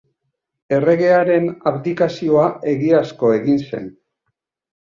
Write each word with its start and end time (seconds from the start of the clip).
Erregearen 0.77 1.45
abdikazioa 1.73 2.47
egiazko 2.75 3.33
egin 3.39 3.63
zen. 3.69 3.89